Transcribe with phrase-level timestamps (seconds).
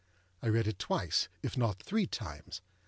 [0.41, 2.63] I read it twice, if not three times.